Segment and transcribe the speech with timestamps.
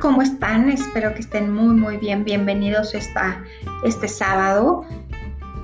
[0.00, 0.70] ¿cómo están?
[0.70, 2.24] Espero que estén muy, muy bien.
[2.24, 3.42] Bienvenidos esta,
[3.84, 4.84] este sábado,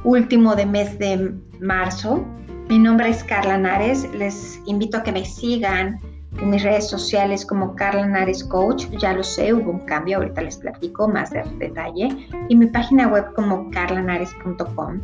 [0.05, 2.25] último de mes de marzo.
[2.69, 4.09] Mi nombre es Carla Nares.
[4.15, 6.01] Les invito a que me sigan
[6.39, 8.87] en mis redes sociales como Carla Nares Coach.
[8.99, 12.09] Ya lo sé, hubo un cambio, ahorita les platico más de detalle.
[12.49, 15.01] Y mi página web como carlanares.com.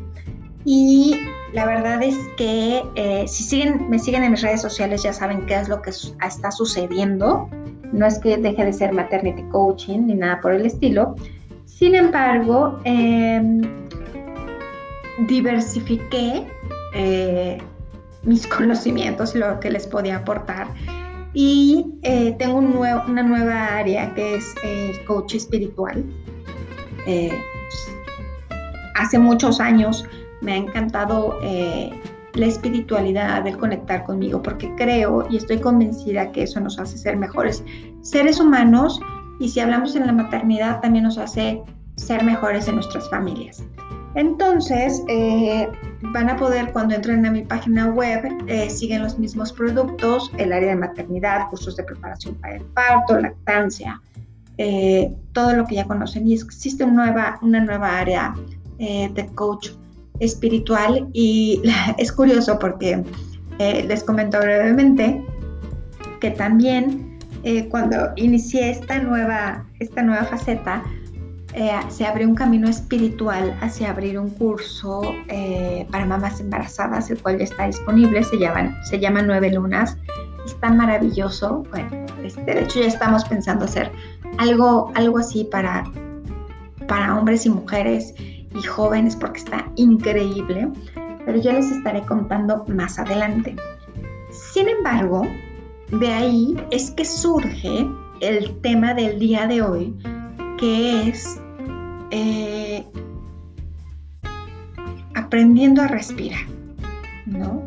[0.65, 1.21] Y
[1.53, 5.47] la verdad es que eh, si siguen, me siguen en mis redes sociales ya saben
[5.47, 7.49] qué es lo que está sucediendo
[7.97, 11.17] no es que deje de ser maternity coaching ni nada por el estilo.
[11.65, 13.63] Sin embargo, em,
[15.27, 16.47] diversifiqué
[16.93, 17.59] eh,
[18.23, 20.69] mis conocimientos, lo que les podía aportar.
[21.33, 26.05] Y eh, tengo una nueva área que es el coach espiritual.
[27.07, 27.33] Eh,
[28.95, 30.05] hace muchos años
[30.43, 31.39] me ha encantado
[32.37, 37.17] la espiritualidad, el conectar conmigo, porque creo y estoy convencida que eso nos hace ser
[37.17, 37.65] mejores
[38.03, 39.01] seres humanos
[39.41, 41.63] y si hablamos en la maternidad también nos hace
[41.97, 43.65] ser mejores en nuestras familias.
[44.15, 45.69] Entonces, eh,
[46.15, 50.55] van a poder cuando entren a mi página web, eh, siguen los mismos productos, el
[50.55, 54.01] área de maternidad, cursos de preparación para el parto, lactancia,
[54.57, 56.27] eh, todo lo que ya conocen.
[56.27, 58.35] Y existe una nueva, una nueva área
[58.79, 59.71] de coach
[60.21, 61.63] espiritual y
[61.99, 63.03] es curioso porque
[63.59, 65.25] eh, les comento brevemente
[66.21, 70.83] que también eh, cuando inicié esta nueva, esta nueva faceta,
[71.55, 75.01] eh, se abrió un camino espiritual hacia abrir un curso
[75.91, 79.97] para mamás embarazadas, el cual ya está disponible, se llama, se llama Nueve Lunas,
[80.45, 81.65] está maravilloso.
[81.71, 83.91] Bueno, este, de hecho ya estamos pensando hacer
[84.39, 85.85] algo, algo así para,
[86.89, 88.15] para hombres y mujeres
[88.57, 90.69] y jóvenes porque está increíble,
[91.25, 93.55] pero ya les estaré contando más adelante.
[94.31, 95.27] Sin embargo,
[95.93, 97.87] de ahí es que surge
[98.21, 99.95] el tema del día de hoy,
[100.59, 101.41] que es
[102.11, 102.85] eh,
[105.15, 106.47] aprendiendo a respirar,
[107.27, 107.63] ¿no?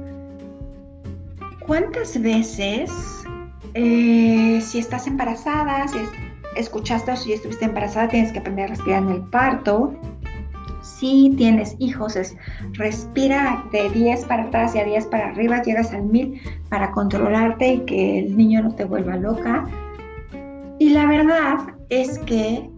[1.66, 2.92] ¿Cuántas veces,
[3.76, 6.00] eh, si estás embarazada, si
[6.56, 9.94] escuchaste o si estuviste embarazada, tienes que aprender a respirar en el parto,
[11.00, 12.36] si tienes hijos, es
[12.74, 17.74] respira de 10 para atrás y a 10 para arriba, llegas al 1000 para controlarte
[17.74, 19.66] y que el niño no te vuelva loca.
[20.80, 21.58] Y la verdad
[21.90, 22.70] es que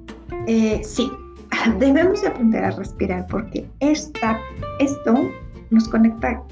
[0.48, 1.12] eh, sí,
[1.80, 5.32] debemos aprender a respirar porque esto
[5.70, 6.44] nos conecta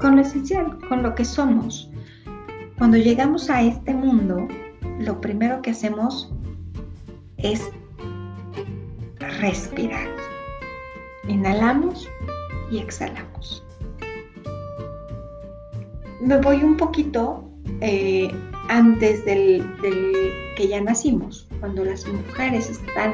[0.00, 1.90] con lo esencial, con lo que somos.
[2.76, 4.46] Cuando llegamos a este mundo,
[4.98, 6.30] lo primero que hacemos
[7.38, 7.62] es
[9.40, 10.25] respirar.
[11.28, 12.08] Inhalamos
[12.70, 13.64] y exhalamos.
[16.20, 17.48] Me voy un poquito
[17.80, 18.30] eh,
[18.68, 19.64] antes del,
[20.56, 23.12] que ya nacimos, cuando las mujeres están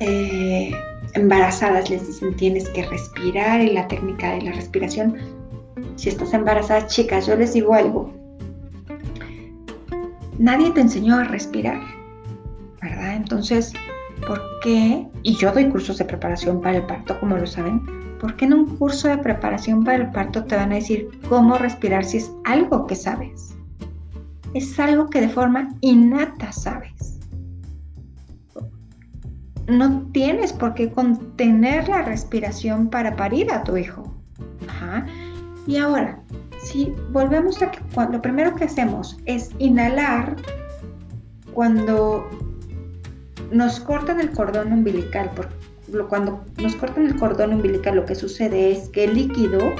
[0.00, 0.72] eh,
[1.14, 5.16] embarazadas, les dicen tienes que respirar y la técnica de la respiración.
[5.96, 8.12] Si estás embarazada, chicas, yo les digo algo.
[10.38, 11.80] Nadie te enseñó a respirar,
[12.82, 13.14] ¿verdad?
[13.16, 13.72] Entonces,
[14.26, 15.06] ¿por qué?
[15.22, 17.82] Y yo doy cursos de preparación para el parto, como lo saben.
[18.20, 21.58] ¿Por qué en un curso de preparación para el parto te van a decir cómo
[21.58, 23.54] respirar si es algo que sabes?
[24.54, 27.18] Es algo que de forma innata sabes.
[29.66, 34.14] No tienes por qué contener la respiración para parir a tu hijo.
[35.66, 36.22] Y ahora,
[36.62, 40.36] si volvemos a que lo primero que hacemos es inhalar
[41.52, 42.28] cuando
[43.54, 45.30] nos cortan el cordón umbilical,
[46.08, 49.72] cuando nos cortan el cordón umbilical lo que sucede es que el líquido,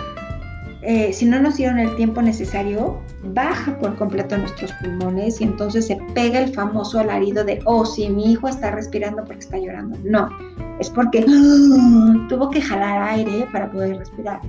[0.83, 5.89] eh, si no nos dieron el tiempo necesario, baja por completo nuestros pulmones y entonces
[5.89, 9.99] se pega el famoso alarido de, oh, si mi hijo está respirando porque está llorando.
[10.05, 10.29] No,
[10.79, 11.23] es porque
[12.29, 14.41] tuvo que jalar aire para poder respirar.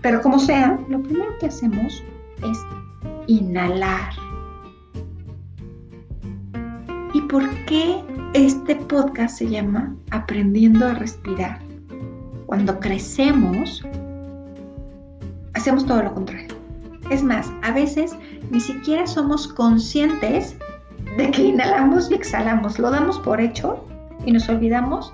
[0.00, 2.02] Pero como sea, lo primero que hacemos
[2.42, 2.58] es
[3.26, 4.12] inhalar.
[7.12, 8.00] ¿Y por qué
[8.34, 11.60] este podcast se llama Aprendiendo a Respirar.
[12.46, 13.82] Cuando crecemos,
[15.54, 16.54] hacemos todo lo contrario.
[17.10, 18.14] Es más, a veces
[18.50, 20.56] ni siquiera somos conscientes
[21.16, 22.78] de que inhalamos y exhalamos.
[22.78, 23.84] Lo damos por hecho
[24.26, 25.12] y nos olvidamos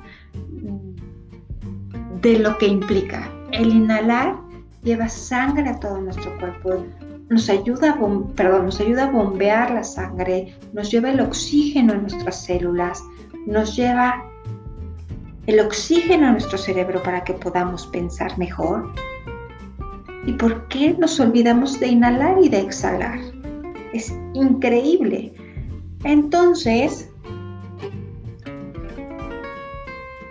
[2.20, 3.30] de lo que implica.
[3.52, 4.36] El inhalar
[4.82, 6.84] lleva sangre a todo nuestro cuerpo,
[7.28, 12.44] nos ayuda, a nos ayuda a bombear la sangre, nos lleva el oxígeno a nuestras
[12.44, 13.02] células,
[13.46, 14.30] nos lleva
[15.46, 18.92] el oxígeno a nuestro cerebro para que podamos pensar mejor.
[20.26, 23.18] ¿Y por qué nos olvidamos de inhalar y de exhalar?
[23.92, 25.34] Es increíble.
[26.04, 27.10] Entonces,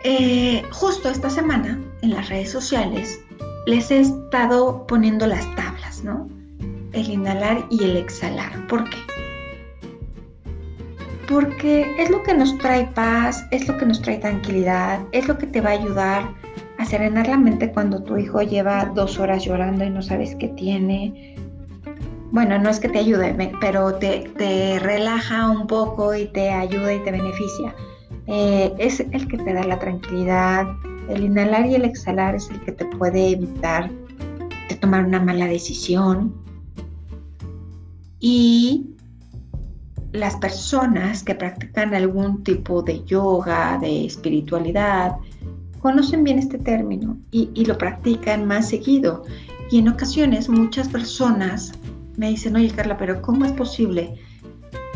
[0.03, 3.19] eh, justo esta semana en las redes sociales
[3.65, 6.27] les he estado poniendo las tablas, ¿no?
[6.93, 8.67] El inhalar y el exhalar.
[8.67, 8.97] ¿Por qué?
[11.27, 15.37] Porque es lo que nos trae paz, es lo que nos trae tranquilidad, es lo
[15.37, 16.29] que te va a ayudar
[16.77, 20.49] a serenar la mente cuando tu hijo lleva dos horas llorando y no sabes qué
[20.49, 21.35] tiene.
[22.31, 26.99] Bueno, no es que te ayude, pero te, relaja un poco y te ayuda y
[26.99, 27.75] te beneficia.
[28.27, 30.65] Eh, es el que te da la tranquilidad.
[31.09, 33.89] El inhalar y el exhalar es el que te puede evitar
[34.67, 36.33] de tomar una mala decisión.
[38.25, 38.85] Y
[40.13, 45.17] las personas que practican algún tipo de yoga, de espiritualidad,
[45.81, 49.23] conocen bien este término y, lo practican más seguido.
[49.69, 51.73] Y en ocasiones muchas personas
[52.15, 54.15] me dicen, oye Carla, pero ¿cómo es posible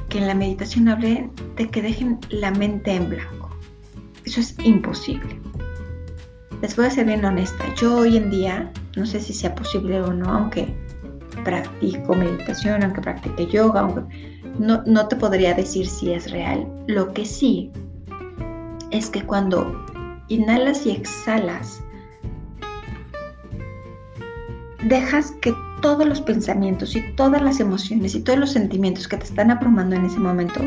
[0.07, 3.49] que en la meditación hable de que dejen la mente en blanco?
[4.23, 5.37] Eso es imposible.
[6.61, 7.65] Les voy a ser bien honesta.
[7.75, 10.73] Yo hoy en día, no sé si sea posible o no, aunque
[11.37, 13.87] practico meditación, aunque practique yoga,
[14.59, 16.67] no, no te podría decir si es real.
[16.87, 17.71] Lo que sí
[18.91, 19.85] es que cuando
[20.27, 21.81] inhalas y exhalas,
[24.87, 29.25] dejas que todos los pensamientos y todas las emociones y todos los sentimientos que te
[29.25, 30.61] están abrumando en ese momento,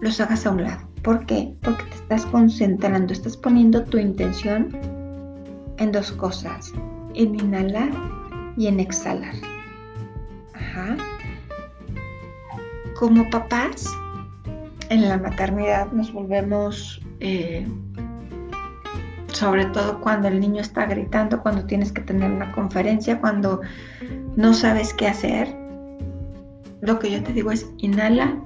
[0.00, 0.88] los hagas a un lado.
[1.02, 1.54] ¿Por qué?
[1.62, 4.68] Porque te estás concentrando, estás poniendo tu intención
[5.78, 6.72] en dos cosas,
[7.14, 7.90] en inhalar
[8.60, 9.34] y en exhalar.
[10.52, 10.94] Ajá.
[12.94, 13.86] Como papás,
[14.90, 17.66] en la maternidad nos volvemos eh,
[19.32, 23.62] sobre todo cuando el niño está gritando, cuando tienes que tener una conferencia, cuando
[24.36, 25.56] no sabes qué hacer,
[26.82, 28.36] lo que yo te digo es inhala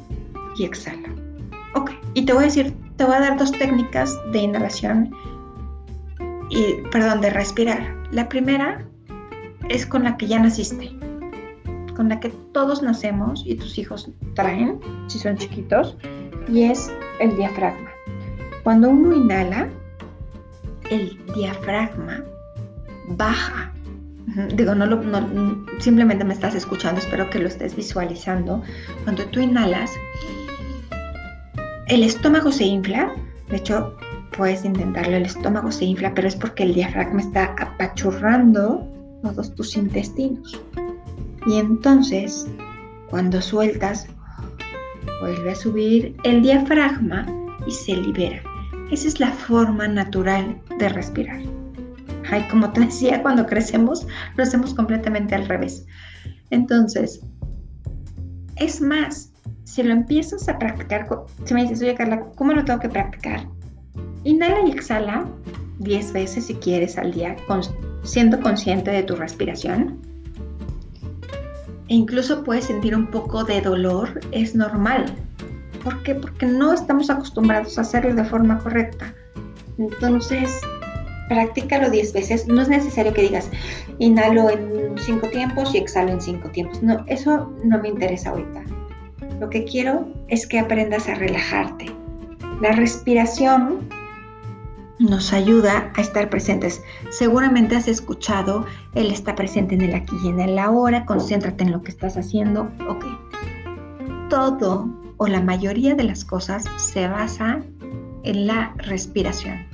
[0.56, 1.08] y exhala.
[1.74, 5.10] Ok, y te voy a decir, te voy a dar dos técnicas de inhalación
[6.50, 7.96] y, perdón, de respirar.
[8.12, 8.86] La primera
[9.68, 10.90] es con la que ya naciste,
[11.96, 15.96] con la que todos nacemos y tus hijos traen, si son chiquitos,
[16.48, 17.90] y es el diafragma.
[18.62, 19.68] Cuando uno inhala,
[20.90, 22.24] el diafragma
[23.08, 23.72] baja.
[24.54, 25.00] Digo, no, lo,
[25.78, 28.62] simplemente me estás escuchando, espero que lo estés visualizando.
[29.04, 29.90] Cuando tú inhalas,
[31.88, 33.12] el estómago se infla,
[33.48, 33.96] de hecho
[34.36, 38.93] puedes intentarlo, el estómago se infla, pero es porque el diafragma está apachurrando
[39.24, 40.60] todos tus intestinos.
[41.46, 42.46] Y entonces,
[43.10, 44.06] cuando sueltas,
[45.20, 47.26] vuelve a subir el diafragma
[47.66, 48.42] y se libera.
[48.90, 51.40] Esa es la forma natural de respirar.
[52.30, 54.06] Ay, como te decía, cuando crecemos
[54.36, 55.86] lo hacemos completamente al revés.
[56.50, 57.20] Entonces,
[58.56, 59.32] es más,
[59.64, 61.08] si lo empiezas a practicar,
[61.44, 63.46] si me dices, oye Carla, ¿cómo lo tengo que practicar?
[64.24, 65.26] Inhala y exhala
[65.78, 67.36] 10 veces si quieres al día,
[68.02, 69.98] siendo consciente de tu respiración.
[71.88, 75.04] E incluso puedes sentir un poco de dolor, es normal.
[75.82, 76.14] ¿Por qué?
[76.14, 79.14] Porque no estamos acostumbrados a hacerlo de forma correcta.
[79.76, 80.60] Entonces,
[81.28, 82.46] practícalo 10 veces.
[82.46, 83.50] No es necesario que digas,
[83.98, 86.82] inhalo en 5 tiempos y exhalo en 5 tiempos.
[86.82, 88.64] No, eso no me interesa ahorita.
[89.40, 91.86] Lo que quiero es que aprendas a relajarte.
[92.62, 93.88] La respiración
[94.98, 96.82] nos ayuda a estar presentes.
[97.10, 101.72] Seguramente has escuchado, Él está presente en el aquí y en el ahora, concéntrate en
[101.72, 102.70] lo que estás haciendo.
[102.88, 103.04] Ok.
[104.30, 107.62] Todo o la mayoría de las cosas se basa
[108.22, 109.66] en la respiración.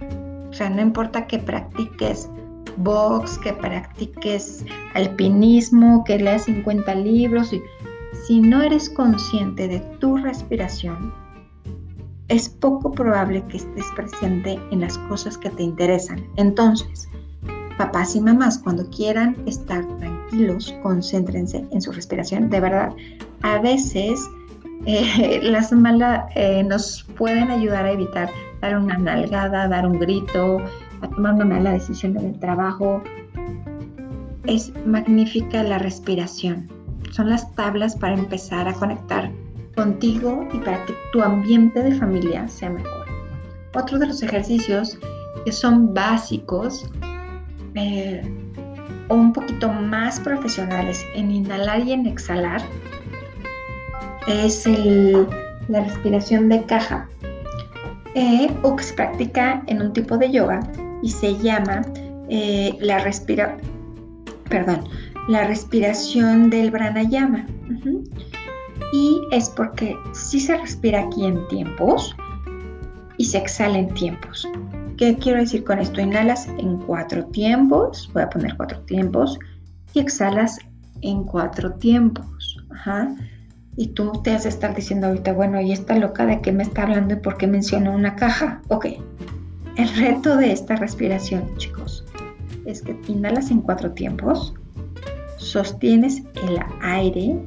[0.51, 2.29] O sea, no importa que practiques
[2.77, 7.53] box, que practiques alpinismo, que leas 50 libros,
[8.27, 11.13] si no eres consciente de tu respiración,
[12.31, 16.25] es poco probable que estés presente en las cosas que te interesan.
[16.37, 17.09] Entonces,
[17.77, 22.49] papás y mamás, cuando quieran estar tranquilos, concéntrense en su respiración.
[22.49, 22.93] De verdad,
[23.43, 24.31] a veces
[24.87, 30.59] eh, las malas eh, nos pueden ayudar a evitar dar una nalgada, dar un grito,
[31.01, 33.03] a tomar una mala decisión en el trabajo.
[34.47, 36.69] Es magnífica la respiración.
[37.11, 39.33] Son las tablas para empezar a conectar
[39.81, 43.07] contigo y para que tu ambiente de familia sea mejor.
[43.75, 44.99] Otro de los ejercicios
[45.47, 46.91] que son básicos
[47.75, 48.21] eh,
[49.09, 52.61] o un poquito más profesionales en inhalar y en exhalar
[54.29, 54.67] es
[55.69, 57.09] la respiración de caja
[58.63, 60.61] o que se practica en un tipo de yoga
[61.03, 61.81] y se llama
[62.29, 63.57] eh, la respira
[64.51, 64.85] perdón
[65.29, 67.47] la respiración del pranayama
[69.31, 72.15] es porque sí se respira aquí en tiempos
[73.17, 74.49] y se exhala en tiempos.
[74.97, 76.01] ¿Qué quiero decir con esto?
[76.01, 79.39] Inhalas en cuatro tiempos, voy a poner cuatro tiempos,
[79.95, 80.59] y exhalas
[81.01, 82.59] en cuatro tiempos.
[83.77, 86.63] Y tú te has de estar diciendo ahorita, bueno, ¿y esta loca de qué me
[86.63, 88.61] está hablando y por qué menciona una caja?
[88.69, 88.87] Ok,
[89.77, 92.05] el reto de esta respiración, chicos,
[92.67, 94.55] es que inhalas en cuatro tiempos,
[95.37, 97.39] sostienes el aire,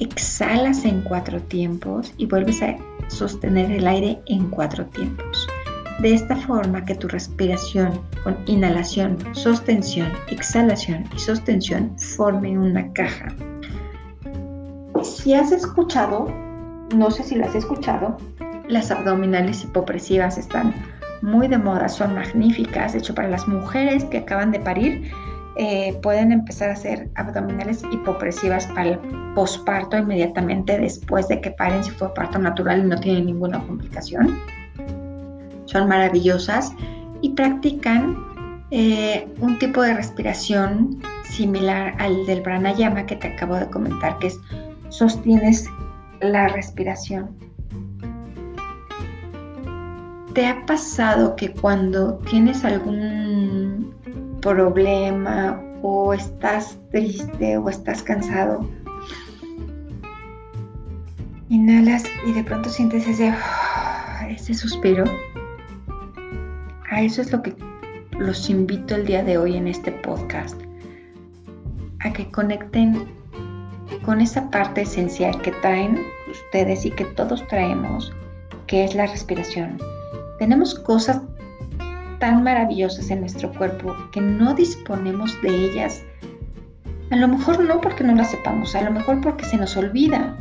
[0.00, 2.76] exhalas en cuatro tiempos y vuelves a
[3.08, 5.46] sostener el aire en cuatro tiempos.
[6.00, 13.28] De esta forma que tu respiración con inhalación, sostención, exhalación y sostención forme una caja.
[15.02, 16.26] Si has escuchado,
[16.96, 18.16] no sé si las has escuchado,
[18.68, 20.72] las abdominales hipopresivas están
[21.20, 22.94] muy de moda, son magníficas.
[22.94, 25.12] De hecho, para las mujeres que acaban de parir,
[25.56, 28.98] eh, pueden empezar a hacer abdominales hipopresivas para el
[29.34, 34.38] posparto inmediatamente después de que paren si fue parto natural y no tienen ninguna complicación.
[35.66, 36.72] Son maravillosas
[37.20, 38.16] y practican
[38.70, 44.28] eh, un tipo de respiración similar al del pranayama que te acabo de comentar, que
[44.28, 44.40] es
[44.88, 45.66] sostienes
[46.20, 47.30] la respiración.
[50.34, 53.29] ¿Te ha pasado que cuando tienes algún
[54.40, 58.68] problema o estás triste o estás cansado,
[61.48, 63.34] inhalas y de pronto sientes ese,
[64.28, 65.04] ese suspiro?
[66.90, 67.54] A eso es lo que
[68.18, 70.60] los invito el día de hoy en este podcast,
[72.00, 73.08] a que conecten
[74.04, 78.12] con esa parte esencial que traen ustedes y que todos traemos,
[78.66, 79.78] que es la respiración
[80.40, 81.20] tenemos cosas
[82.20, 86.02] tan maravillosas en nuestro cuerpo que no disponemos de ellas.
[87.10, 90.36] A lo mejor no porque no las sepamos, a lo mejor porque se nos olvida.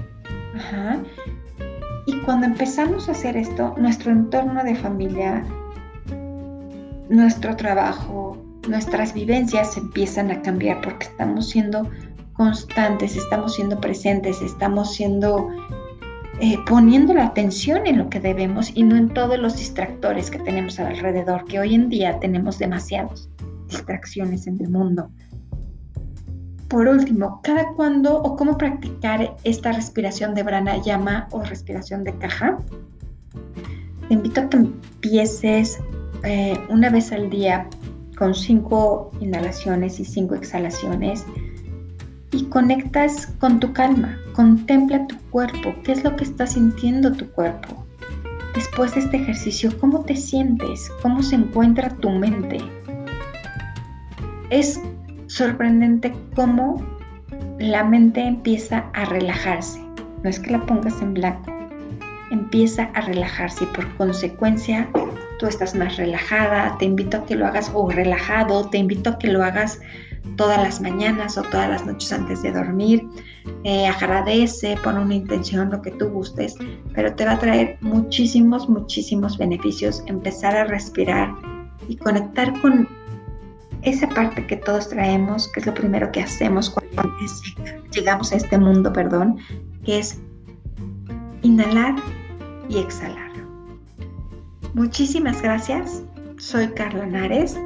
[2.05, 5.43] Y cuando empezamos a hacer esto, nuestro entorno de familia,
[7.09, 11.89] nuestro trabajo, nuestras vivencias empiezan a cambiar porque estamos siendo
[12.33, 15.49] constantes, estamos siendo presentes, estamos siendo
[16.41, 20.39] eh, poniendo la atención en lo que debemos y no en todos los distractores que
[20.39, 23.29] tenemos alrededor, que hoy en día tenemos demasiadas
[23.67, 25.09] distracciones en el mundo.
[26.69, 30.45] Por último, ¿cada cuándo o cómo practicar esta respiración de
[30.85, 32.57] llama o respiración de caja?
[34.07, 35.79] Te invito a que empieces
[36.23, 37.67] eh, una vez al día
[38.17, 41.25] con cinco inhalaciones y cinco exhalaciones
[42.39, 44.17] y conectas con tu calma.
[44.33, 47.85] Contempla tu cuerpo, qué es lo que está sintiendo tu cuerpo.
[48.55, 50.89] Después de este ejercicio, ¿cómo te sientes?
[51.01, 52.59] ¿Cómo se encuentra tu mente?
[54.49, 54.79] Es
[55.27, 56.83] sorprendente cómo
[57.59, 59.79] la mente empieza a relajarse.
[60.23, 61.51] No es que la pongas en blanco,
[62.31, 64.89] empieza a relajarse y por consecuencia
[65.39, 66.77] tú estás más relajada.
[66.77, 69.79] Te invito a que lo hagas o relajado, te invito a que lo hagas
[70.35, 73.07] todas las mañanas o todas las noches antes de dormir.
[73.63, 76.55] Eh, agradece, pon una intención, lo que tú gustes,
[76.93, 81.33] pero te va a traer muchísimos, muchísimos beneficios empezar a respirar
[81.87, 82.87] y conectar con
[83.81, 87.03] esa parte que todos traemos, que es lo primero que hacemos cuando
[87.91, 89.37] llegamos a este mundo, perdón,
[89.85, 90.19] que es
[91.41, 91.95] inhalar
[92.67, 93.29] y exhalar.
[94.73, 96.03] Muchísimas gracias.
[96.37, 97.57] Soy Carla Nares.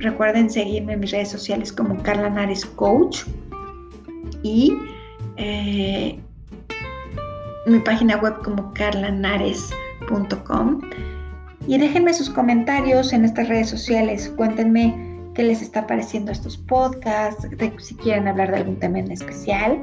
[0.00, 3.24] Recuerden seguirme en mis redes sociales como Carla Nares Coach
[4.42, 4.76] y
[5.36, 6.18] eh,
[7.66, 10.80] mi página web como carlanares.com.
[11.66, 14.32] Y déjenme sus comentarios en estas redes sociales.
[14.36, 14.94] Cuéntenme
[15.34, 17.46] qué les está pareciendo estos podcasts,
[17.78, 19.82] si quieren hablar de algún tema en especial.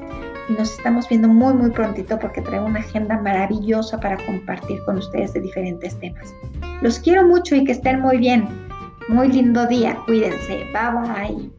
[0.49, 4.97] Y nos estamos viendo muy, muy prontito porque traigo una agenda maravillosa para compartir con
[4.97, 6.33] ustedes de diferentes temas.
[6.81, 8.64] Los quiero mucho y que estén muy bien.
[9.07, 11.51] Muy lindo día, cuídense, bye bye.